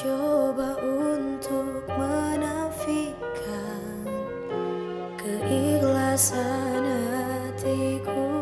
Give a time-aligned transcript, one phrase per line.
[0.00, 3.20] coba untuk menafikan
[5.20, 8.39] keikhlasan hatiku.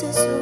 [0.00, 0.37] to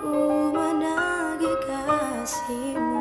[0.00, 2.91] ku menagih kasihmu